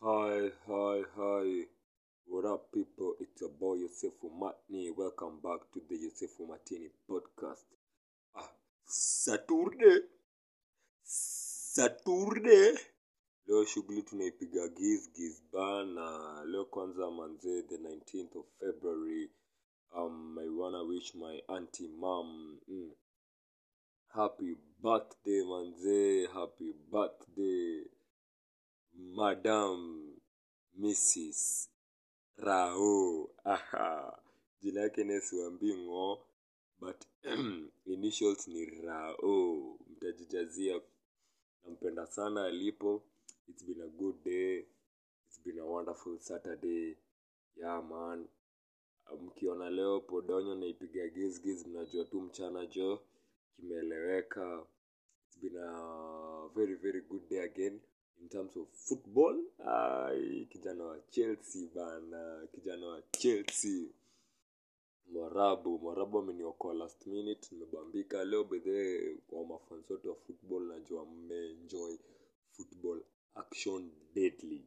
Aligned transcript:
Hi, 0.00 0.50
hi, 0.68 1.02
hi. 1.16 1.64
What 2.26 2.44
up, 2.44 2.72
people? 2.72 3.14
It's 3.20 3.40
your 3.40 3.50
boy 3.50 3.78
Yosefu 3.78 4.30
Matni. 4.40 4.90
Welcome 4.96 5.40
back 5.42 5.60
to 5.72 5.80
the 5.88 5.96
Yosefu 5.96 6.46
Matini 6.48 6.88
podcast. 7.10 7.64
Ah, 8.36 8.48
Saturday, 8.86 9.98
Saturday. 11.02 12.78
Leo 13.48 13.64
shughuli 13.64 14.02
tunaipiga 14.02 14.68
giz 14.68 15.08
giz 15.16 15.42
bana. 15.52 16.44
Leo 16.46 16.64
kwanza 16.64 17.10
manze, 17.10 17.62
the 17.68 17.76
19th 17.78 18.36
of 18.36 18.46
February. 18.60 19.28
Um, 19.96 20.38
I 20.38 20.48
wanna 20.48 20.84
wish 20.84 21.14
my 21.14 21.40
auntie 21.48 21.88
mom 21.88 22.60
mm, 22.70 22.90
happy 24.14 24.56
birthday 24.82 25.42
manze, 25.42 26.26
happy 26.32 26.72
birthday 26.92 27.27
madam 29.18 29.78
mrs 30.80 31.68
rao 32.36 33.30
aha. 33.44 34.18
Jina 34.60 34.80
yake 34.80 35.04
nesiwambii 35.04 35.76
ng'o 35.84 36.08
but 36.80 36.98
initials 37.94 38.48
ni 38.48 38.64
rao 38.64 39.78
mtajijazia. 39.90 40.80
Nampenda 41.64 42.06
sana 42.06 42.44
alipo. 42.44 43.02
It's 43.48 43.64
been 43.64 43.80
a 43.82 43.88
good 43.88 44.16
day. 44.24 44.66
It's 45.26 45.40
been 45.44 45.58
a 45.58 45.64
wonderful 45.64 46.18
saturday. 46.18 46.96
Yeah 47.56 47.82
man. 47.90 48.26
Mkiona 49.22 49.70
leo 49.70 50.00
podonyo 50.00 50.54
naipiga 50.54 51.08
gizgiz 51.08 51.66
mnajua 51.66 52.04
tu 52.04 52.20
mchana 52.20 52.66
jo. 52.66 53.00
Kimeeleweka. 53.56 54.66
It's 55.26 55.38
been 55.40 55.56
a 55.56 56.48
very 56.54 56.74
very 56.74 57.00
good 57.00 57.28
day 57.28 57.40
again 57.40 57.80
in 58.20 58.28
terms 58.28 58.56
of 58.56 58.68
football 58.72 59.36
Ai, 59.66 60.46
kijana 60.50 60.84
wa 60.84 61.00
chelsea 61.00 61.68
bana 61.74 62.46
kijana 62.54 62.86
wa 62.86 63.02
chelsea. 63.02 63.88
Mwarabu 65.06 65.78
mwarabu 65.78 66.18
ameniokoa 66.18 66.74
last 66.74 67.06
minute 67.06 67.48
nimebambika. 67.52 68.24
Leo 68.24 68.44
bedhee 68.44 69.14
kwa 69.26 69.44
mafans 69.46 69.90
wote 69.90 70.08
wa 70.08 70.14
football 70.14 70.62
najua 70.66 71.04
mmeenjoy 71.04 71.96
football 72.50 73.02
action 73.34 73.90
deadly. 74.14 74.66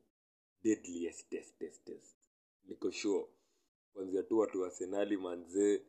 Deadliest 0.63 1.29
test 1.29 1.57
test 1.59 1.85
test 1.85 2.15
niko 2.65 2.91
sure. 2.91 3.25
Kwanzia 3.93 4.23
tu 4.23 4.37
watu 4.39 4.61
wasenali 4.61 5.17
manzee 5.17 5.81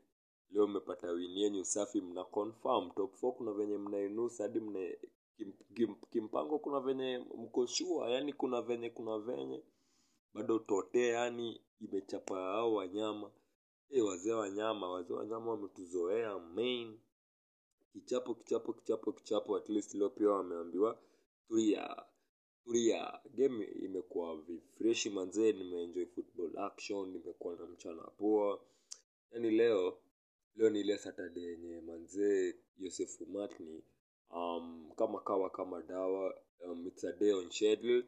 leo 0.51 0.67
mmepata 0.67 1.11
wini 1.11 1.43
yenyu 1.43 1.65
safi 1.65 2.01
mna 2.01 2.25
confirm 2.25 2.91
top 2.91 3.23
4 3.23 3.33
kuna 3.33 3.53
venye 3.53 3.79
mnainusa 3.79 4.43
hadi 4.43 4.61
mna 4.61 4.95
kim, 5.37 5.53
kim, 5.75 5.95
kimpango 6.11 6.59
kuna 6.59 6.81
venye 6.81 7.19
mkoshua 7.19 8.11
yani 8.11 8.33
kuna 8.33 8.63
venye 8.63 8.91
kuna 8.91 9.19
venye. 9.19 9.63
Bado 10.35 10.59
tote 10.59 11.09
yani 11.09 11.61
imechapa 11.81 12.37
hao 12.37 12.75
wanyama. 12.75 13.31
E, 13.91 14.01
wazee 14.01 14.33
wanyama 14.33 14.91
wazee 14.91 15.15
wanyama 15.15 15.51
wametuzoea 15.51 16.39
main. 16.39 16.99
Kichapo 17.93 18.35
kichapo 18.35 18.73
kichapo 18.73 19.13
kichapo 19.13 19.57
at 19.57 19.69
least 19.69 19.95
leo 19.95 20.11
pia 20.11 20.29
wameambiwa 20.31 20.99
tulia 21.49 21.97
tulia 22.65 23.21
game 23.35 23.65
imekuwa 23.65 24.37
vifreshi 24.37 25.11
manzee 25.11 25.53
nimeenjoy 25.53 26.07
football 26.07 26.59
action 26.59 27.09
nimekuwa 27.13 27.57
na 27.57 27.67
mchana 27.67 28.03
poa. 28.03 28.61
Yani 29.33 29.51
leo 29.51 29.99
leo 30.57 30.71
ni 30.71 30.81
ile 30.81 30.99
saturday 30.99 31.45
yenye 31.45 31.81
manzee 31.81 32.55
yosefu 32.79 33.27
matni 33.27 33.83
um, 34.33 34.91
kama 34.97 35.21
kawa 35.21 35.51
kama 35.51 35.83
dawa 35.83 36.35
um, 36.65 36.87
it's 36.87 37.05
a 37.05 37.13
day 37.13 37.33
on 37.33 37.51
schedule. 37.51 38.03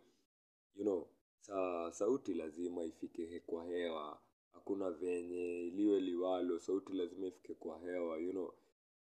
You 0.75 0.85
know 0.85 1.07
sa 1.41 1.93
sauti 1.93 2.35
lazima 2.35 2.85
ifike 2.85 3.41
kwa 3.47 3.65
hewa. 3.65 4.21
Hakuna 4.53 4.91
venye 4.91 5.71
liwe 5.71 6.01
liwalo 6.01 6.59
sauti 6.59 6.93
lazima 6.93 7.27
ifike 7.27 7.55
kwa 7.55 7.79
hewa. 7.79 8.19
You 8.19 8.31
know 8.33 8.55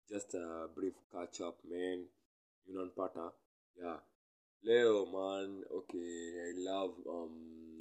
just 0.09 0.35
a 0.35 0.67
brief 0.75 0.95
catch 1.11 1.39
up 1.41 1.63
man. 1.65 2.07
Unanpata 2.67 3.31
yeah. 3.77 4.01
Leo 4.63 5.05
man 5.05 5.65
okay 5.69 6.41
i 6.49 6.53
love 6.53 7.09
um 7.09 7.77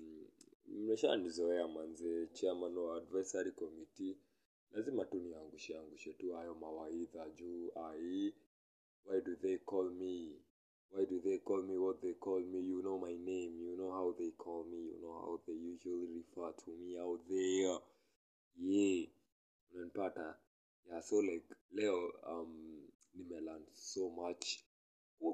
mmeshanizoea 0.66 1.68
manze 1.68 2.26
chairman 2.32 2.78
wa 2.78 2.96
advisory 2.96 3.52
committee. 3.52 4.16
Lazima 4.72 5.04
tu 5.04 5.16
niangushe 5.20 5.78
angushe 5.78 6.12
tu 6.12 6.32
hayo 6.32 6.54
mawaidha 6.54 7.30
juu 7.30 7.70
ai 7.74 8.34
why 9.04 9.20
do 9.24 9.36
they 9.42 9.58
call 9.58 9.90
me? 9.90 10.32
Why 10.90 11.04
do 11.08 11.20
they 11.24 11.38
call 11.38 11.62
me 11.62 11.78
what 11.78 12.02
they 12.02 12.12
call 12.14 12.40
me? 12.40 12.60
You 12.60 12.82
know 12.82 12.98
my 12.98 13.12
name. 13.12 13.58
You 13.60 13.76
know 13.78 13.90
how 13.92 14.14
they 14.18 14.30
call 14.36 14.64
me. 14.70 14.78
You 14.78 15.00
know 15.02 15.14
how 15.20 15.40
they 15.46 15.54
usually 15.54 16.06
refer 16.20 16.52
to 16.64 16.70
me 16.70 16.98
out 17.00 17.20
there. 17.28 17.78
Yeah. 18.58 19.06
Unanipata? 19.74 20.34
Yeah 20.90 21.00
so 21.00 21.16
like 21.16 21.44
leo 21.72 22.10
um 22.26 22.82
nimelearn 23.16 23.62
so 23.74 24.10
much. 24.10 24.64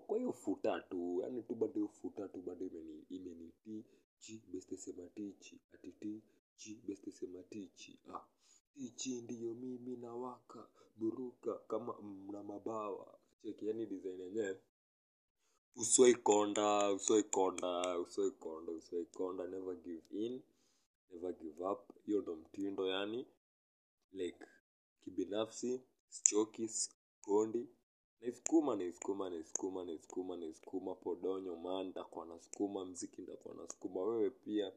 Kwa 0.06 0.18
hiyo 0.18 0.32
futa 0.32 0.80
tu 0.80 1.20
yani 1.22 1.42
tu 1.42 1.54
bado 1.54 1.72
hiyo 1.74 1.88
futa 1.88 2.28
tu 2.28 2.42
bado 2.42 2.66
imeni 2.66 3.04
imeniti 3.08 3.84
chi 4.18 4.42
beste 4.52 4.76
sema 4.76 5.08
tichi 5.14 5.60
ati 5.74 5.92
ti 5.92 6.22
chi 6.56 6.82
beste 6.86 7.10
sema 7.10 7.42
tichi 7.42 7.98
ah. 8.14 8.20
Tichi 8.74 9.22
ndiyo 9.22 9.54
mimi 9.54 9.96
nawaka 9.96 10.68
buruka 10.96 11.54
kama 11.68 12.00
mna 12.02 12.42
mabawa 12.42 13.17
cheki 13.43 13.66
yani 13.66 13.87
design 13.87 14.21
yenyewe. 14.21 14.60
Uswai 15.76 16.15
konda 16.15 16.93
uswai 16.93 17.22
konda 17.22 17.99
uswai 17.99 18.31
konda 18.31 18.72
uswai 18.72 19.04
konda 19.04 19.47
never 19.47 19.76
give 19.76 20.03
in 20.10 20.43
never 21.10 21.32
give 21.32 21.65
up. 21.65 21.93
Hiyo 22.06 22.21
ndo 22.22 22.37
mtindo 22.37 22.87
yani 22.87 23.26
like 24.12 24.44
kibinafsi 25.00 25.81
sichoki 26.09 26.69
sikondi. 26.69 27.69
Naisukuma 28.21 28.76
naisukuma 28.76 29.31
naisukuma 29.31 29.84
naisukuma 29.84 30.37
naisukuma 30.37 30.94
podonyo 30.94 31.56
maa 31.56 31.82
ntakuwa 31.84 32.26
nasukuma 32.26 32.84
mziki 32.84 33.22
ntakuwa 33.22 33.55
nasukuma. 33.55 34.03
Wewe 34.05 34.31
pia 34.31 34.72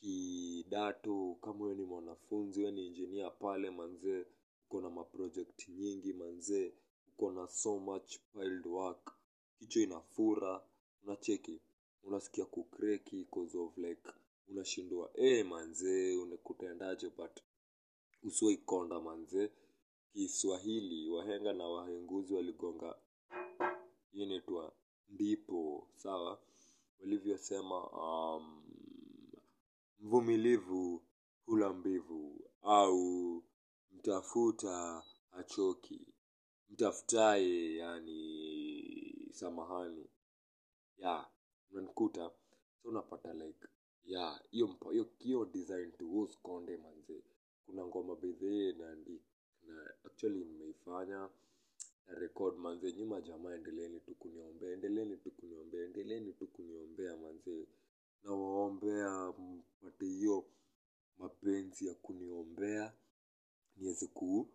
kidato 0.00 1.36
kama 1.42 1.64
wewe 1.64 1.76
ni 1.76 1.84
mwanafunzi 1.84 2.60
wewe 2.60 2.72
ni 2.72 2.86
injinia 2.86 3.30
pale 3.30 3.70
manzee 3.70 4.24
uko 4.66 4.80
na 4.80 4.90
maprojekti 4.90 5.72
nyingi 5.72 6.12
manzee 6.12 6.72
uko 7.16 7.30
na 7.32 7.46
so 7.48 7.78
much 7.78 8.18
piled 8.32 8.66
work. 8.66 9.14
Kichwa 9.58 9.82
inafura 9.82 10.62
unacheki. 11.02 11.60
Unasikia 12.02 12.44
kukreki 12.44 13.24
cause 13.24 13.58
of 13.58 13.76
like 13.78 14.10
unashindwa 14.48 15.10
e 15.14 15.42
manzee 15.42 16.16
unakutaendaje 16.16 17.10
but 17.10 17.40
usiwaikonda 18.22 19.00
manzee 19.00 19.50
kiswahili 20.12 21.08
wahenga 21.10 21.52
na 21.52 21.68
wahenguzi 21.68 22.34
waligonga. 22.34 22.94
Hii 24.12 24.22
inaitwa 24.22 24.72
ndipo 25.08 25.88
sawa. 25.96 26.42
Walivyosema 27.00 27.90
um, 27.90 28.64
mvumilivu 30.00 31.02
hula 31.46 31.72
mbivu 31.72 32.50
au 32.62 33.44
mtafuta 33.92 35.02
hachoki 35.30 36.13
mtafutaye 36.74 37.76
yani 37.76 39.28
samahani. 39.32 40.06
Ya 40.98 41.26
unanikuta. 41.70 42.30
So 42.82 42.88
unapata 42.88 43.32
like 43.32 43.68
ya 44.04 44.40
hiyo 44.50 44.76
hiyo 44.90 45.06
hiyo 45.18 45.44
design 45.44 45.92
to 45.92 46.04
who's 46.04 46.38
konde 46.42 46.76
manze. 46.76 47.22
Kuna 47.66 47.86
ngoma 47.86 48.16
bedhee 48.16 48.72
ndi 48.72 49.20
na 49.66 49.90
actually 50.04 50.44
nimeifanya 50.44 51.28
na 52.06 52.14
record 52.14 52.56
manze. 52.58 52.92
Nyuma 52.92 53.20
jamaa 53.20 53.54
endeleeni 53.54 54.00
tu 54.00 54.14
kuniombea 54.14 54.72
endeleeni 54.72 55.16
tu 55.16 55.30
kuniombea 55.30 55.84
endeleeni 55.84 56.32
tu 56.32 56.46
kuniombea 56.46 57.16
manze. 57.16 57.66
Nawaombea 58.24 59.32
mpate 59.82 60.06
hiyo 60.06 60.44
mapenzi 61.18 61.86
ya 61.86 61.94
kuniombea 61.94 62.92
niweze 63.76 64.06
ku 64.06 64.48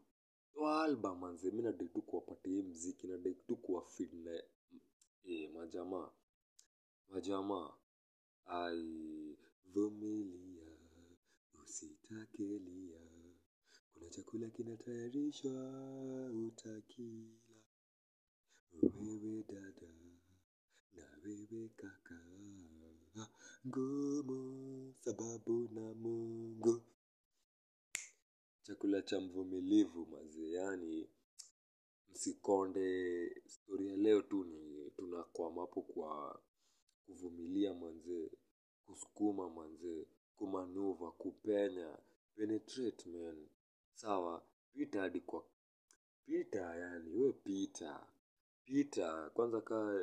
toa 0.60 1.16
manze 1.16 1.52
mi 1.52 1.62
nadai 1.62 1.88
tu 1.88 2.02
kuwapatia 2.02 2.54
hii 2.54 2.62
mziki 2.62 3.08
nadai 3.08 3.34
tu 3.48 3.56
kuwafid 3.56 4.14
na 4.14 4.44
e, 5.24 5.48
majamaa. 5.48 6.10
Majamaa. 7.10 7.74
Ai 8.46 9.38
vumilia 9.74 10.78
usitakelia 11.64 13.00
kuna 13.94 14.10
chakula 14.10 14.50
kinatayarishwa 14.50 15.54
utakila 16.48 17.28
wewe 18.82 19.44
dada 19.48 19.94
na 20.96 21.04
wewe 21.24 21.70
kaka. 21.76 22.20
Ngumu 23.68 24.94
sababu 25.00 25.70
na 25.74 25.94
mungu 25.94 26.82
chakula 28.70 29.02
cha 29.02 29.20
mvumilivu 29.22 30.06
mazee 30.06 30.52
yani 30.52 31.10
msikonde 32.12 33.42
stori 33.48 33.88
ya 33.88 33.96
leo 33.98 34.22
tu 34.22 34.44
ni 34.44 34.92
tunakwama 34.92 35.62
hapo 35.62 35.82
kwa 35.82 36.42
kuvumilia 37.06 37.74
manzee 37.74 38.30
kusukuma 38.86 39.50
manzee 39.50 40.06
kumanuva 40.36 41.12
kupenya 41.12 41.98
penetrate 42.36 43.10
man. 43.10 43.48
Sawa 43.94 44.44
pita 44.74 45.02
hadi 45.02 45.20
kwa 45.22 45.46
pita 46.26 46.76
yani 46.76 47.14
we 47.14 47.34
pita 47.34 48.08
pita 48.66 49.30
kwanza 49.30 49.62
kaa 49.62 50.02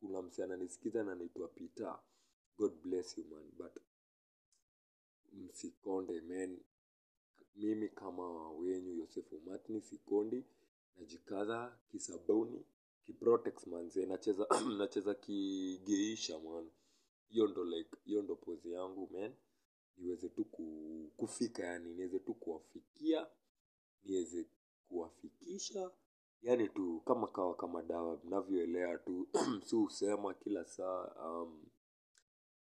kuna 0.00 0.22
msee 0.22 0.44
ananisikiza 0.44 1.04
nanaitwa 1.04 1.48
pita 1.48 1.98
god 2.58 2.72
bless 2.82 3.18
you 3.18 3.24
man 3.24 3.50
but 3.58 3.76
msikonde 5.32 6.20
man 6.20 6.58
mimi 7.58 7.88
kama 7.88 8.50
wenyu 8.50 8.94
yosefu 8.94 9.40
matni 9.46 9.80
sikondi 9.82 10.44
najikaza 10.96 11.78
kisabuni 11.90 12.64
kiprotex 13.04 13.66
manze 13.66 14.06
nacheza 14.06 14.46
nacheza 14.78 15.14
kigeisha 15.14 16.38
mwana. 16.38 16.70
hiyo 17.28 17.46
ndo 17.48 17.64
like 17.64 17.96
hiyo 18.04 18.22
ndo 18.22 18.36
pozi 18.36 18.72
yangu 18.72 19.08
man. 19.12 19.34
Niweze 19.96 20.28
tu 20.28 20.44
ku, 20.44 20.64
kufika 21.16 21.62
yani 21.66 21.94
niweze 21.94 22.18
tu 22.18 22.34
kuwafikia 22.34 23.26
niweze 24.04 24.46
kuwafikisha. 24.88 25.90
Yani 26.42 26.68
tu 26.68 27.00
kama 27.06 27.26
kawa 27.26 27.56
kama 27.56 27.82
dawa 27.82 28.20
mnavyoelea 28.24 28.98
tu 28.98 29.28
si 29.66 29.76
husema 29.76 30.34
kila 30.34 30.64
saa 30.64 31.04
um, 31.30 31.66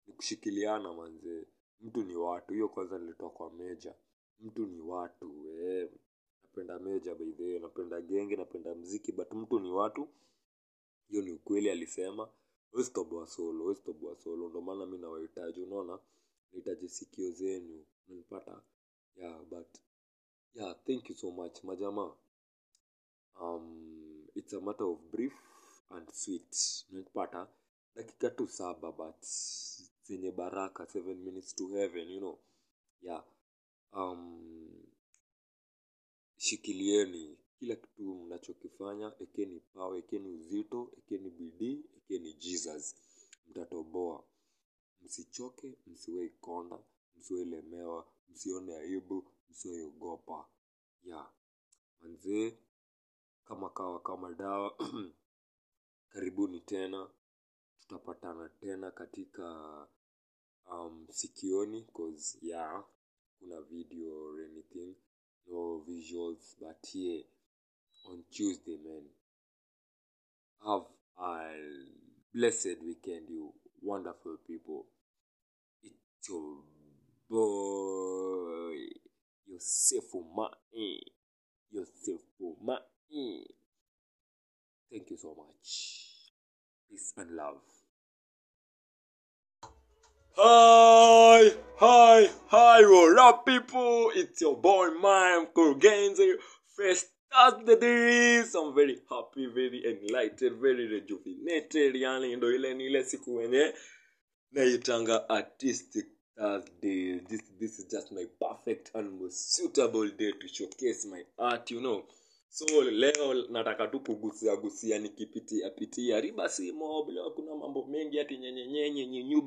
ni 0.06 0.12
kushikiliana 0.12 0.92
manzee 0.92 1.46
mtu 1.80 2.02
ni 2.02 2.16
watu 2.16 2.52
hiyo 2.54 2.68
kwanza 2.68 2.98
nilitoa 2.98 3.30
kwa 3.30 3.52
meja 3.52 3.94
mtu 4.42 4.66
ni 4.66 4.80
watu 4.80 5.48
eh. 5.60 5.90
napenda 6.42 6.78
meja 6.78 7.14
by 7.14 7.32
the 7.32 7.44
way 7.44 7.58
napenda 7.58 8.00
genge 8.00 8.36
napenda 8.36 8.74
mziki 8.74 9.12
but 9.12 9.32
mtu 9.32 9.60
ni 9.60 9.70
watu. 9.70 10.08
Hiyo 11.08 11.22
ni 11.22 11.30
ukweli 11.32 11.70
alisema. 11.70 12.28
Toboa 12.92 13.26
solo 13.26 13.74
toboa 13.74 14.16
solo 14.16 14.48
Ndio 14.48 14.60
maana 14.60 14.86
mi 14.86 14.98
nawahitaji 14.98 15.60
unaona? 15.62 15.98
Nahitaji 16.52 16.88
sikio 16.88 17.30
zenu. 17.30 17.84
unanipata 18.08 18.62
yeah 19.16 19.44
but 19.44 19.66
yeah 20.54 20.76
thank 20.86 21.10
you 21.10 21.16
so 21.16 21.30
much 21.30 21.64
majamaa 21.64 22.12
um, 23.40 24.26
it's 24.34 24.52
a 24.54 24.60
matter 24.60 24.86
of 24.86 24.98
brief 25.12 25.32
and 25.90 26.10
sweet. 26.12 26.56
Unanipata 26.90 27.46
dakika 27.94 28.30
tu 28.30 28.48
saba 28.48 28.92
but 28.92 29.22
zenye 30.04 30.30
baraka 30.32 30.86
seven 30.86 31.16
minutes 31.16 31.54
to 31.54 31.68
heaven 31.68 32.08
you 32.10 32.20
know? 32.20 32.38
Yeah. 33.02 33.22
Um, 33.92 34.31
shikilieni 36.52 37.38
kila 37.58 37.76
kitu 37.76 38.14
mnachokifanya 38.14 39.08
ekeni 39.24 39.60
pawe, 39.74 39.98
ekeni 40.02 40.28
uzito 40.38 40.80
ekeni 40.98 41.30
bidii 41.30 41.78
ekeni 41.98 42.30
jesus. 42.34 42.84
Mtatoboa. 43.48 44.24
Msichoke 45.02 45.78
msiwei 45.86 46.28
konda 46.30 46.78
msiwelemewa 47.16 48.06
msione 48.28 48.76
aibu 48.76 49.24
msiweogopa 49.50 50.48
ya. 51.04 51.30
Manzee 52.00 52.58
kama 53.44 53.70
kawa 53.70 54.00
kama 54.00 54.32
dawa 54.34 54.76
karibuni 56.12 56.60
tena. 56.60 57.10
Tutapatana 57.80 58.48
tena 58.48 58.90
katika 58.90 59.46
um, 60.70 61.06
sikioni 61.10 61.82
cause 61.82 62.38
ya 62.46 62.84
kuna 63.38 63.60
video 63.60 64.24
or 64.24 64.40
anything 64.44 64.94
no 65.50 65.82
visuals 65.88 66.54
but 66.60 66.78
here 66.92 67.22
on 68.10 68.22
tuesday 68.30 68.76
man 68.84 69.04
have 70.66 70.86
a 71.18 71.52
blessed 72.34 72.76
weekend 72.84 73.28
you 73.28 73.52
wonderful 73.82 74.36
people. 74.46 74.86
It's 75.82 76.28
your 76.28 76.62
boy 77.28 78.78
yosefu 79.50 80.24
mae 80.36 81.00
yosefu 81.72 82.56
mae 82.64 83.44
thank 84.90 85.10
you 85.10 85.16
so 85.16 85.34
much. 85.34 85.70
Peace 86.88 87.12
and 87.16 87.30
love 87.32 87.81
Hi, 90.36 91.50
hi, 91.76 92.28
hi, 92.46 92.80
what 92.86 93.18
up, 93.18 93.44
people? 93.46 94.10
It's 94.14 94.40
your 94.40 94.56
boy, 94.56 94.88
Mime 94.90 95.46
Kurgenzi. 95.54 96.34
First 96.76 97.06
Thursday. 97.30 98.42
So 98.44 98.68
I'm 98.68 98.74
very 98.74 98.96
happy, 99.10 99.46
very 99.54 99.82
enlightened, 99.84 100.60
very 100.60 100.86
rejuvenated. 100.88 101.94
Yani 101.96 102.36
ndo 102.36 102.52
ile 102.54 102.74
ni 102.74 102.86
ile 102.86 103.04
siku 103.04 103.34
wenye 103.36 103.74
naitanga 104.52 105.28
artistic 105.28 106.06
Thursday. 106.36 107.20
This, 107.20 107.42
this 107.58 107.78
is 107.78 107.86
just 107.90 108.12
my 108.12 108.24
perfect 108.40 108.90
and 108.94 109.20
most 109.20 109.56
suitable 109.56 110.08
day 110.10 110.32
to 110.32 110.48
showcase 110.48 111.08
my 111.08 111.24
art, 111.38 111.70
you 111.70 111.80
know. 111.80 112.04
So 112.54 112.82
leo 112.82 113.34
nataka 113.34 113.86
tu 113.88 114.00
kugusia 114.00 114.56
gusia 114.56 114.98
nikipitia 114.98 115.70
pitia. 115.70 116.20
Riba 116.20 116.48
simo 116.48 117.06
leo 117.10 117.30
kuna 117.30 117.54
mambo 117.56 117.86
mengi 117.86 118.20
ati 118.20 118.38
nyenyenyenye 118.38 119.06
nyenyu 119.06 119.40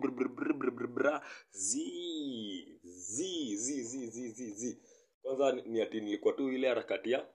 zi 1.51 2.77
zi 3.55 3.83
zi 3.83 4.07
zi 4.07 4.29
zi 4.29 4.51
zi 4.51 4.77
kwanza 5.21 5.51
ni- 5.51 5.81
ati 5.81 6.01
nilikuwa 6.01 6.33
tu 6.33 6.51
ile 6.51 6.67
harakati 6.67 7.11
ya 7.11 7.27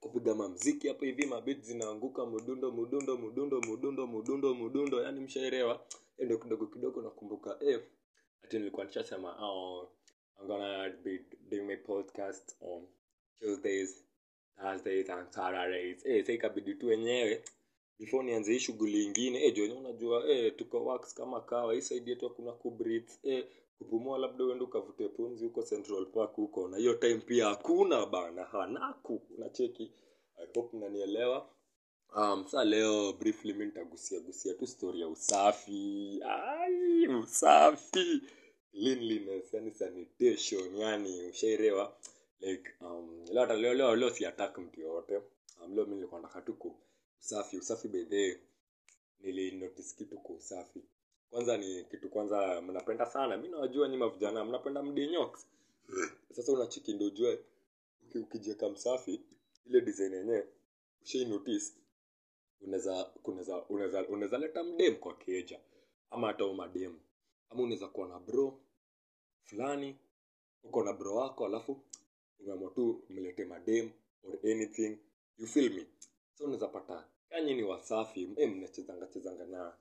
kupiga 0.00 0.34
mamziki 0.34 0.88
hapo 0.88 1.04
hivi 1.04 1.26
mabit 1.26 1.60
zinaanguka 1.62 2.26
mudundo 2.26 2.70
mudundo 2.72 3.16
mudundo 3.16 3.60
mudundo 3.60 4.06
mudundo 4.06 4.54
mudundo. 4.54 5.02
Yani 5.02 5.20
mshaelewa. 5.20 5.86
Ndio 6.18 6.38
kidogo 6.38 6.66
kidogo 6.66 7.02
nakumbuka. 7.02 7.58
Eh, 7.60 7.80
ati 8.42 8.58
nilikuwa 8.58 8.84
nishasema 8.86 9.36
oh, 9.48 9.88
I'm 10.40 10.46
gonna 10.46 10.88
be 10.90 11.24
doing 11.50 11.62
my 11.62 11.76
podcast 11.76 12.56
on 12.60 12.86
Tuesdays 13.40 14.03
Thursdays 14.60 15.10
and 15.10 15.28
Eh, 16.04 16.28
ikabidi 16.28 16.74
tu 16.74 16.86
wenyewe 16.86 17.44
before 17.98 18.24
nianze 18.24 18.52
hii 18.52 18.58
shughuli 18.60 19.04
ingine 19.04 19.44
eh, 19.44 19.54
joni 19.54 19.72
unajua 19.74 20.28
eh, 20.28 20.56
tuko 20.56 20.84
works 20.84 21.14
kama 21.14 21.40
kawa 21.40 21.74
hii 21.74 21.80
side 21.80 22.10
yetu 22.10 22.28
hakuna 22.28 22.52
eh, 23.22 23.46
kupumua 23.78 24.18
labda 24.18 24.44
uende 24.44 24.64
ukavute 24.64 25.08
pumzi 25.08 25.44
huko 25.44 25.62
Central 25.62 26.06
Park 26.06 26.34
huko 26.36 26.68
na 26.68 26.76
hiyo 26.76 26.94
time 26.94 27.18
pia 27.18 27.46
hakuna 27.46 28.06
bana 28.06 28.44
hanaku 28.44 29.22
unacheki. 29.36 29.92
I 30.36 30.46
hope 30.54 30.76
mnanielewa. 30.76 31.48
Um, 32.16 32.46
sa 32.48 32.64
leo 32.64 33.12
briefly 33.12 33.52
mi 33.52 33.64
nitagusia 33.66 34.20
gusia 34.20 34.54
tu 34.54 34.66
story 34.66 35.00
ya 35.00 35.08
usafi. 35.08 36.20
Ai, 36.24 37.06
usafi! 37.08 38.22
Cleanliness 38.72 39.54
yani 39.54 39.70
sanitation 39.70 40.76
yani 40.76 41.26
ushaelewa 41.30 41.96
like 42.40 42.70
um, 42.80 43.24
leo 43.32 43.40
hata 43.40 43.54
leo 43.54 43.96
leo 43.96 44.10
si 44.10 44.26
attack 44.26 44.58
mtu 44.58 44.80
yoyote. 44.80 45.16
Um, 45.64 45.74
leo 45.74 45.86
mi 45.86 45.94
nilikuwa 45.94 46.20
nataka 46.20 46.40
tu 46.40 46.54
ku 46.54 46.76
usafi. 47.20 47.56
Usafi 47.58 47.88
bedhee 47.88 48.38
nilinotice 49.20 49.94
kitu 49.98 50.18
kwa 50.18 50.34
usafi. 50.36 50.82
Kwanza 51.30 51.56
ni 51.56 51.84
kitu 51.84 52.08
kwanza 52.08 52.60
mnapenda 52.62 53.06
sana. 53.06 53.36
Mi 53.36 53.48
nawajua 53.48 53.88
nyima 53.88 54.08
vijana 54.08 54.44
mnapenda 54.44 54.82
mdinyox 54.82 55.46
sasa 56.32 56.52
unachiki 56.52 56.92
ndo 56.92 57.06
ujue 57.06 57.38
uki- 58.14 58.18
msafi 58.70 59.20
ile 59.66 59.80
design 59.80 60.12
yenyewe 60.12 60.48
ushai 61.02 61.24
notice 61.24 61.72
unaweza 62.60 63.04
kunaweza 63.04 63.62
unaweza 63.64 64.06
unaweza 64.08 64.38
leta 64.38 64.64
mdem 64.64 64.96
kwa 64.96 65.14
keja. 65.16 65.60
Ama 66.10 66.26
hata 66.26 66.44
umadem 66.46 66.98
ama 67.50 67.62
unaweza 67.62 67.88
kuwa 67.88 68.08
na 68.08 68.18
bro 68.18 68.60
fulani 69.44 69.96
uko 70.62 70.84
na 70.84 70.92
bro 70.92 71.14
wako 71.16 71.46
alafu 71.46 71.80
umeamua 72.40 72.70
tu 72.70 73.04
mlete 73.08 73.44
madem 73.44 73.90
or 74.22 74.38
anything. 74.52 74.98
You 75.38 75.46
feel 75.46 75.72
me? 75.74 75.86
So 76.34 76.44
unaweza 76.44 76.68
kanyi 77.28 77.54
ni 77.54 77.62
wasafi 77.62 78.28
e, 78.36 78.46
mnachezanga 78.46 79.06
chezanga 79.06 79.46
na 79.46 79.76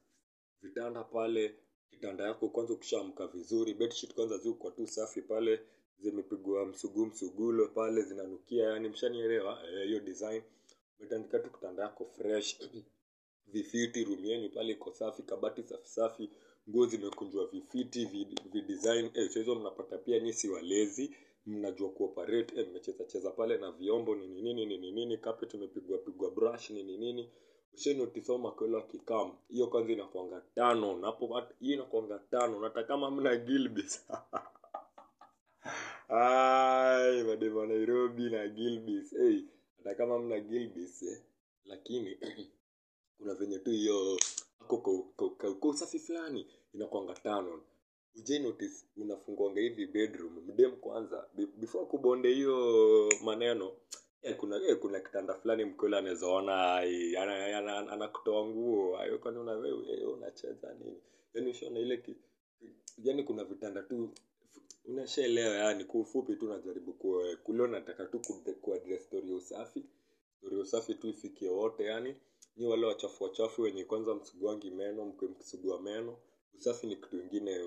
vitanda 0.62 1.04
pale 1.04 1.56
kitanda 1.90 2.24
yako 2.24 2.50
kwanza 2.50 2.74
ukishaamka 2.74 3.28
vizuri 3.28 3.74
bedsheet 3.74 4.14
kwanza 4.14 4.38
ziukwa 4.38 4.72
tu 4.72 4.88
safi 4.88 5.22
pale 5.22 5.60
zimepigwa 6.00 6.66
msugu 6.66 7.06
msugulo 7.06 7.68
pale 7.68 8.02
zinanukia 8.02 8.64
yani 8.70 8.90
mshanielewa 8.90 9.60
eh, 9.68 9.88
hiyo 9.88 10.00
design. 10.00 10.42
Umetandika 11.00 11.40
tu 11.40 11.50
kitanda 11.52 11.84
yako 11.84 12.06
fresh 12.06 12.60
vifiti 13.54 14.04
room 14.04 14.50
pale 14.50 14.72
iko 14.74 14.94
safi 14.94 15.24
kabati 15.24 15.64
safi 15.64 15.88
safi 15.90 16.30
nguo 16.70 16.86
zimekunjwa 16.86 17.48
vifiti 17.48 18.06
vi- 18.06 18.28
videsign. 18.54 19.10
Eh, 19.14 19.30
so 19.46 19.56
mnapata 19.56 19.98
pia 19.98 20.20
nyisi 20.20 20.50
walezi 20.50 21.16
mnajua 21.46 21.90
kuoperate 21.90 22.60
eh, 22.62 22.68
mmecheza 22.70 23.04
cheza 23.06 23.32
pale 23.32 23.58
na 23.58 23.72
vyombo 23.72 24.16
nini 24.16 24.42
nini 24.42 24.66
nini 24.66 24.92
nini 24.92 25.18
carpet 25.18 25.54
imepigwa 25.54 25.98
pigwa 25.98 26.32
brush 26.32 26.70
nini 26.70 26.98
nini. 26.98 27.30
Ushenotisoma 27.74 28.52
kwela 28.52 28.82
kikam 28.82 29.32
hiyo 29.50 29.68
kwanza 29.68 29.94
inakwanga 29.94 30.42
tano 30.56 30.98
napo 31.00 31.42
hiyo 31.60 31.74
inakuanga 31.76 32.20
tano 32.20 32.60
nata 32.60 32.84
kama 32.84 33.12
mna 33.12 33.36
gilbis 33.36 34.06
ai 36.10 37.24
madema 37.24 37.66
nairobi 37.66 38.30
na 38.30 38.48
gilbis 38.48 39.12
hey, 39.18 39.42
hata 39.78 39.96
kama 39.96 40.20
mna 40.20 40.40
gilbis 40.40 41.04
eh, 41.04 41.22
lakini 41.66 42.18
kuna 43.18 43.34
venye 43.34 43.60
tu 43.60 43.70
hiyo 43.70 44.18
ako 44.60 44.78
kwa- 45.40 45.70
usafi 45.70 46.00
fulani 46.00 46.48
inakwanga 46.74 47.14
tano 47.14 47.62
ujai 48.16 48.40
notice 48.40 48.86
unafungwanga 48.98 49.62
hivi 49.62 49.86
bedroom 49.88 50.34
mdem 50.48 50.72
kwanza 50.76 51.30
be- 51.36 51.46
before 51.58 51.86
kubonde 51.86 52.34
hiyo 52.34 53.10
maneno 53.24 53.72
eh, 54.22 54.36
kuna 54.38 54.56
eh, 54.68 54.80
kuna 54.80 55.00
kitanda 55.00 55.34
fulani 55.34 55.66
mkwela 55.66 55.98
anawezaona 55.98 56.76
ana- 56.76 57.58
ana- 57.58 57.78
ana- 57.78 57.92
anakutoa 57.92 58.46
nguo 58.46 58.98
ayo 59.00 59.18
kwani 59.20 59.38
una 59.38 59.52
wewe 59.52 59.92
eh, 59.92 60.10
unacheza 60.10 60.74
nini? 60.74 61.02
Yani 61.34 61.50
ushaona 61.50 61.80
ile 61.80 62.04
yani 63.04 63.24
kuna 63.24 63.44
vitanda 63.44 63.82
tu 63.82 64.10
unashaelewa 64.86 65.56
yani 65.56 65.86
kwa 65.86 66.06
tu 66.40 66.48
najaribu 66.48 66.94
kulio 67.44 67.68
nataka 67.68 68.06
tu 68.06 68.20
ku- 68.20 68.54
kuaddress 68.62 69.04
story 69.06 69.30
ya 69.30 69.36
usafi 69.36 69.84
story 70.38 70.56
ya 70.56 70.62
usafi 70.62 70.94
tu 70.96 71.08
ifikie 71.08 71.50
wote 71.50 71.84
yani 71.84 72.16
ni 72.58 72.66
wale 72.68 72.86
wachafu 72.86 73.24
wachafu 73.24 73.62
wenye 73.62 73.84
kwanza 73.84 74.16
msuguangi 74.16 74.72
meno 74.72 75.06
mkwe 75.06 75.28
mkisugua 75.28 75.82
meno 75.82 76.18
usafi 76.58 76.88
ni 76.88 76.96
kitu 76.96 77.18
ingine 77.22 77.60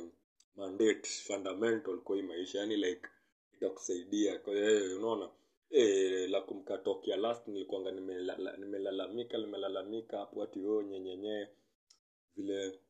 mandate 0.57 1.09
fundamental 1.09 1.99
kwa 1.99 2.17
hii 2.17 2.23
maisha. 2.23 2.59
Yani 2.59 2.77
like 2.77 3.09
itakusaidia. 3.57 4.41
Hiyo 4.45 4.97
unaona 4.99 5.31
E, 5.71 6.27
la 6.29 6.41
kumkatokia 6.41 7.17
last 7.17 7.49
nilikuanga 7.49 7.91
nimelala- 7.91 8.57
nimelalamika 8.57 9.39
nimelalamika 9.39 10.19
hapo 10.19 10.43
ati 10.43 10.63
yo 10.63 10.83
nyenyenye 10.83 11.49
vile 12.37 12.81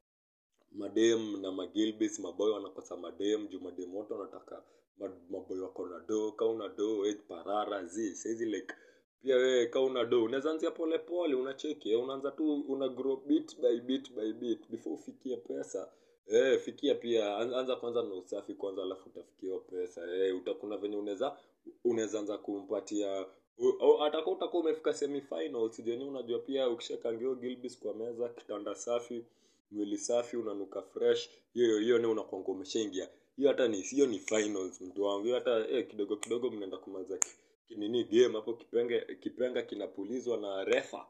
madem 0.72 1.40
na 1.42 1.52
magilbis 1.52 2.18
maboy 2.20 2.50
wanakosa 2.52 2.96
madem 2.96 3.48
juu 3.48 3.60
madem 3.60 3.94
wote 3.94 4.14
wanataka 4.14 4.62
maboyo 4.98 5.20
maboy 5.30 5.60
wako 5.60 5.86
na 5.88 6.00
do 6.00 6.32
ka 6.32 6.44
do 6.76 7.06
eh, 7.06 7.16
parara 7.28 7.84
zi 7.84 8.16
saizi 8.16 8.46
like 8.46 8.74
pia 9.22 9.36
wewe 9.36 9.66
ka 9.66 10.04
do 10.04 10.24
unaweza 10.24 10.70
polepole 10.70 11.34
unacheki 11.34 11.90
eh, 11.92 12.02
unaanza 12.04 12.30
tu 12.30 12.60
una 12.68 12.88
grow 12.88 13.16
bit 13.16 13.60
by 13.60 13.80
bit 13.80 14.12
by 14.12 14.32
bit 14.32 14.70
before 14.70 14.94
ufikie 14.94 15.36
pesa 15.36 15.92
eh, 16.26 16.58
fikia 16.60 16.94
pia 16.94 17.36
an- 17.36 17.54
anza 17.54 17.76
kwanza 17.76 18.02
na 18.02 18.14
usafi 18.14 18.54
kwanza 18.54 18.82
alafu 18.82 19.08
utafikia 19.08 19.48
hiyo 19.48 19.60
pesa. 19.60 20.14
Eh, 20.16 20.36
utakuna 20.36 20.76
venye 20.76 20.96
unaweza 20.96 21.36
unaweza 21.84 22.18
anza 22.20 22.38
kumpatia 22.38 23.26
u- 23.58 23.76
au 23.80 23.96
hata 23.96 24.20
kama 24.22 24.32
utakuwa 24.36 24.62
umefika 24.62 24.94
semifinals 24.94 25.82
jenye 25.84 26.04
unajua 26.04 26.38
pia 26.38 26.68
ukishakangio 26.68 27.34
gilbis 27.34 27.78
kwa 27.78 27.94
meza 27.94 28.28
kitanda 28.28 28.74
safi 28.74 29.24
mwili 29.70 29.98
safi 29.98 30.36
unanuka 30.36 30.82
fresh 30.82 31.30
hiyo 31.54 31.78
hiyo 31.78 31.98
ni 31.98 32.06
unakwanga 32.06 32.46
umeshaingia. 32.48 33.08
Hiyo 33.36 33.48
hata 33.48 33.68
ni 33.68 33.80
hiyo 33.80 34.06
ni 34.06 34.18
finals 34.18 34.80
mtu 34.80 35.02
wangu. 35.02 35.32
Hata 35.32 35.68
eh, 35.68 35.86
kidogo 35.88 36.16
kidogo 36.16 36.50
mnaenda 36.50 36.76
kumaliza 36.76 37.18
ki- 37.18 37.28
kinini 37.68 38.04
game 38.04 38.34
hapo 38.34 38.54
kipenga 38.54 39.00
kipenga 39.00 39.62
kinapulizwa 39.62 40.36
na 40.36 40.64
refa 40.64 41.06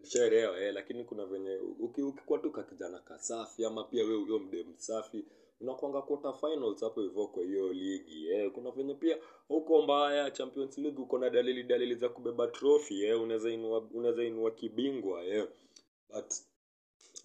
nishaelewa 0.00 0.60
eh, 0.60 0.74
lakini 0.74 1.04
kuna 1.04 1.26
venye 1.26 1.56
uki- 1.78 2.02
ukikuwa 2.02 2.38
tu 2.38 2.50
kakijana 2.50 2.98
kasafi 2.98 3.64
ama 3.64 3.84
pia 3.84 4.04
we 4.04 4.14
huyo 4.16 4.38
mde 4.38 4.64
msafi 4.64 5.24
unakwanga 5.60 6.02
quarter 6.02 6.34
finals 6.40 6.80
hapo 6.80 7.00
hivyo 7.02 7.26
kwa 7.26 7.42
hiyo 7.44 7.72
ligi 7.72 8.28
eh. 8.28 8.50
kuna 8.52 8.70
venye 8.70 8.94
pia 8.94 9.18
huko 9.48 9.82
mbaya 9.82 10.30
champions 10.30 10.78
league 10.78 11.02
uko 11.02 11.18
na 11.18 11.30
dalili 11.30 11.62
dalili 11.62 11.94
za 11.94 12.08
kubeba 12.08 12.46
trophy 12.46 13.04
eh. 13.04 13.22
unaweza 13.22 13.50
inua 13.50 13.88
inua 14.26 14.50
kibingwa 14.50 15.24
eh. 15.24 15.48
but 16.14 16.32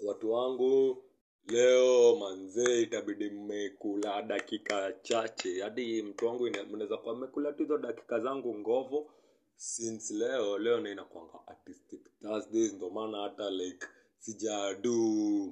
watu 0.05 0.31
wangu 0.31 1.03
leo 1.47 2.15
manzee 2.15 2.81
itabidi 2.81 3.29
mmekula 3.29 4.21
dakika 4.21 4.93
chache 5.01 5.61
hadi 5.61 6.01
mtu 6.03 6.25
wangu 6.25 6.43
mnaweza 6.71 6.97
kuwa 6.97 7.15
mmekula 7.15 7.51
tu 7.53 7.57
hizo 7.63 7.77
dakika 7.77 8.19
zangu 8.19 8.55
ngovo 8.59 9.11
since 9.57 10.13
leo 10.13 10.57
leo 10.57 10.79
na 10.79 10.89
inakwanga 10.91 11.47
artistic 11.47 12.01
thursdays 12.21 12.73
ndo 12.73 12.89
maana 12.89 13.17
hata 13.21 13.49
like 13.49 13.87
sija 14.19 14.73
do 14.73 14.93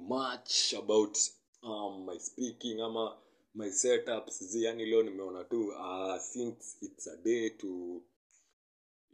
much 0.08 0.74
about 0.74 1.18
um, 1.62 2.04
my 2.06 2.18
speaking 2.18 2.80
ama 2.80 3.18
my 3.54 3.70
setups. 3.70 4.44
Zi 4.44 4.64
yani 4.64 4.86
leo 4.86 5.02
nimeona 5.02 5.44
tu 5.44 5.68
uh, 5.68 6.18
since 6.18 6.76
it's 6.80 7.06
a 7.06 7.16
day 7.16 7.50
to 7.50 7.66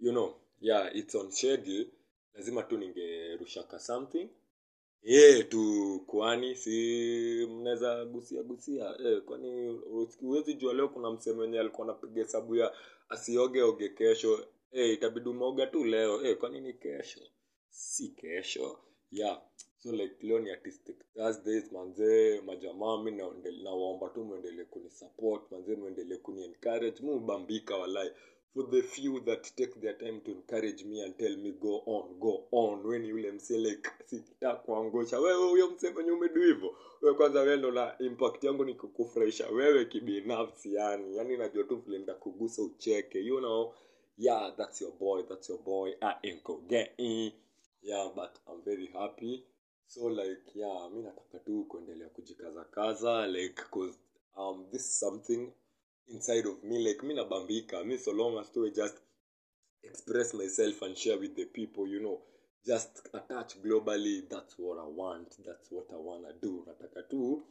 you 0.00 0.10
know 0.12 0.34
yeah 0.60 0.96
it's 0.96 1.14
on 1.14 1.30
schedule 1.30 1.86
lazima 2.34 2.62
tu 2.62 2.78
ningerushaka 2.78 3.78
something. 3.78 4.28
Ye 5.02 5.42
tu 5.42 6.00
kwani 6.06 6.56
si 6.56 7.46
mnaweza 7.50 8.04
gusia 8.04 8.42
gusia. 8.42 8.94
Eh, 9.04 9.22
kwani 9.22 9.78
huwezi 10.20 10.54
jua 10.54 10.74
leo 10.74 10.88
kuna 10.88 11.10
msemo 11.10 11.40
wenye 11.40 11.60
alikuwa 11.60 11.86
anapiga 11.88 12.22
hesabu 12.22 12.56
ya 12.56 12.72
asioge 13.08 13.62
oge 13.62 13.88
kesho 13.88 14.46
eh, 14.72 14.92
itabidi 14.92 15.28
umeoga 15.28 15.66
tu 15.66 15.84
leo. 15.84 16.22
Eh, 16.26 16.36
kwa 16.38 16.48
nini 16.48 16.72
kesho? 16.72 17.20
Si 17.68 18.08
kesho. 18.08 18.78
Yeah 19.10 19.42
so 19.82 19.92
like 19.92 20.16
leo 20.22 20.38
ni 20.38 20.50
artistic 20.50 20.96
thursdays 21.14 21.72
manzee 21.72 22.40
majamaa 22.40 23.02
mi 23.02 23.10
nawaomba 23.62 24.08
tu 24.08 24.24
mwendelee 24.24 24.64
kunisupport 24.64 25.50
manzee 25.50 25.76
mwendelee 25.76 26.16
kuni 26.16 26.44
encourage. 26.44 27.02
Mubambika 27.02 27.76
walai. 27.76 28.10
For 28.54 28.70
the 28.70 28.82
few 28.82 29.20
that 29.20 29.54
take 29.56 29.80
their 29.80 29.98
time 29.98 30.20
to 30.20 30.30
encourage 30.32 30.84
me 30.84 31.02
and 31.04 31.16
tell 31.16 31.36
me 31.36 31.52
go 31.52 31.82
on 31.86 32.18
go 32.18 32.48
on. 32.52 32.86
Weni 32.86 33.08
yule 33.08 33.32
mse 33.32 33.58
like 33.58 33.90
sita 34.06 34.54
kuangusha 34.54 35.20
wewe 35.20 35.48
huyo 35.50 35.70
msemenye 35.70 36.10
umedu 36.10 36.42
hivyo. 36.42 36.76
Wewe 37.02 37.14
kwanza 37.16 37.40
wewe 37.40 37.70
na 37.70 37.98
impact 37.98 38.44
yangu 38.44 38.64
ni 38.64 38.74
kukufurahisha. 38.74 39.48
Wewe 39.48 39.84
kibinafsi 39.84 40.74
yani 40.74 41.16
yani 41.16 41.36
najua 41.36 41.64
tu 41.64 41.76
vile 41.76 41.98
nitakugusa 41.98 42.62
ucheke. 42.62 43.18
You 43.20 43.38
know 43.38 43.74
yeah 44.20 44.50
that's 44.58 44.80
your 44.82 44.92
boy 44.92 45.22
that's 45.28 45.48
your 45.48 45.58
boy 45.64 45.90
I 46.02 46.14
ain't 46.24 46.42
in 46.98 47.32
yeah 47.82 48.08
but 48.14 48.38
i'm 48.48 48.62
very 48.64 48.88
happy. 48.92 49.42
So 49.86 50.06
like 50.06 50.54
yeah 50.54 50.88
mi 50.94 51.02
nataka 51.02 51.38
tu 51.44 51.64
kuendelea 51.64 52.08
kujikaza 52.08 52.64
kaza 52.64 53.26
like 53.26 53.62
cause 53.70 53.98
um 54.36 54.66
this 54.70 54.82
is 54.82 54.98
something 55.00 55.52
inside 56.08 56.46
of 56.48 56.62
me 56.64 56.78
like 56.78 57.06
mi 57.06 57.14
nabambika 57.14 57.84
mi 57.84 57.98
so 57.98 58.12
long 58.12 58.38
as 58.38 58.52
to 58.52 58.66
I 58.66 58.70
just 58.70 58.98
express 59.82 60.34
myself 60.34 60.82
and 60.82 60.96
share 60.96 61.18
with 61.18 61.34
the 61.36 61.46
people 61.46 61.88
you 61.88 62.00
know. 62.00 62.20
Just 62.66 63.08
attach 63.14 63.56
globally 63.64 64.28
that's 64.28 64.54
what 64.58 64.78
i 64.78 64.86
want 64.86 65.34
that's 65.46 65.70
what 65.72 65.86
i 65.92 65.96
wanna 65.96 66.32
do. 66.42 66.64
Nataka 66.66 67.02
tu 67.08 67.42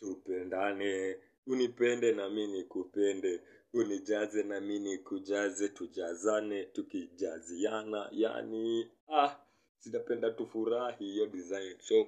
tupendane 0.00 1.16
unipende 1.46 2.12
na 2.12 2.28
mi 2.30 2.46
nikupende 2.46 3.40
unijaze 3.80 4.42
na 4.42 4.60
mi 4.60 4.78
nikujaze 4.78 5.68
tujazane 5.68 6.64
tukijaziana 6.64 8.08
yani 8.12 8.90
ah 9.08 9.36
sinapenda 9.78 10.30
tufurahi 10.30 11.04
hiyo 11.04 11.26
design. 11.26 11.74
So 11.80 12.06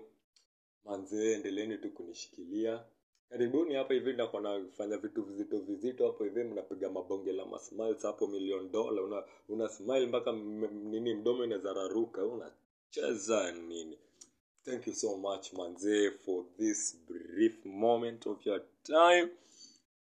manzee 0.85 1.33
endeleeni 1.35 1.79
tu 1.79 1.91
kunishikilia. 1.91 2.85
Karibuni 3.29 3.75
hapa 3.75 3.95
hivi 3.95 4.13
nakuwa 4.13 4.43
nafanya 4.43 4.97
vitu 4.97 5.23
vizito 5.23 5.59
vizito 5.59 6.07
hapo 6.07 6.25
hivi 6.25 6.45
mnapiga 6.45 6.91
mabonge 6.91 7.33
la 7.33 7.47
masmiles 7.47 8.03
hapo 8.03 8.27
million 8.27 8.71
dola 8.73 9.03
una, 9.03 9.25
una 9.49 9.69
smile 9.69 10.07
mpaka 10.07 10.33
nini 10.33 11.15
mdomo 11.15 11.45
inazararuka 11.45 12.25
unacheza 12.27 13.53
nini? 13.53 13.99
Thank 14.65 14.87
you 14.87 14.95
so 14.95 15.17
much 15.17 15.53
manzee 15.53 16.11
for 16.11 16.45
this 16.59 16.97
brief 17.09 17.65
moment 17.65 18.27
of 18.27 18.47
your 18.47 18.63
time 18.83 19.29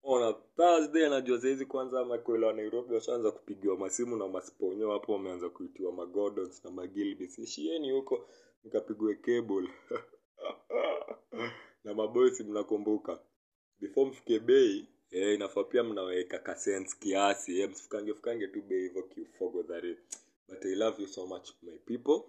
on 0.04 0.36
thursday 0.56 1.10
najua 1.10 1.42
sahizi 1.42 1.66
kwanza 1.66 2.06
makwela 2.06 2.48
wa 2.48 2.54
nairobi 2.54 2.94
washaanza 2.94 3.32
kupigiwa 3.32 3.78
masimu 3.78 4.18
na 4.18 4.28
masiponyo 4.28 4.92
hapo 4.92 5.14
wameanza 5.14 5.50
kuitiwa 5.50 5.92
magodons 5.94 6.64
na 6.66 6.72
magilbis 6.72 7.60
huko 7.92 8.30
mkapigwe 8.64 9.16
cable. 9.16 9.70
Na 11.84 11.94
mabosi 11.94 12.44
mnakumbuka? 12.44 13.20
Before 13.80 14.10
mfike 14.10 14.40
bei 14.40 14.88
eh, 15.12 15.34
inafaa 15.34 15.64
pia 15.64 15.84
mnaweka 15.84 16.40
kasens 16.40 17.00
kiasi. 17.00 17.60
Eh, 17.60 17.70
msifukange 17.70 18.14
fukange 18.14 18.48
tu 18.48 18.62
bei 18.62 18.82
hivyo 18.82 19.04
kiufogodhari 19.04 19.98
but 20.48 20.66
i 20.66 20.76
love 20.76 21.02
you 21.02 21.08
so 21.08 21.28
much 21.28 21.50
my 21.62 21.78
people. 21.78 22.22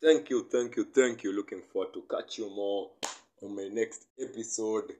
Thank 0.00 0.30
you 0.30 0.42
thank 0.42 0.76
you 0.76 0.84
thank 0.84 1.24
you. 1.24 1.32
Looking 1.32 1.62
forward 1.62 1.92
to 1.94 2.02
catch 2.02 2.38
you 2.38 2.50
more 2.50 2.90
on 3.42 3.54
my 3.54 3.68
next 3.68 4.08
episode 4.18 4.94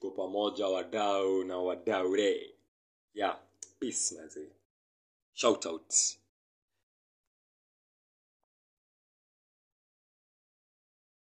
tuko 0.00 0.10
pamoja 0.16 0.66
wadau 0.68 1.44
na 1.44 1.58
wadaure 1.58 2.54
yeah 3.14 3.40
peace 3.78 4.14
mazee 4.14 4.50
shout 5.34 5.66
out 5.66 5.94